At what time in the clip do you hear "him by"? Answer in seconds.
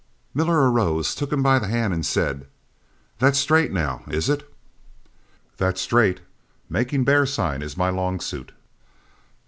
1.31-1.59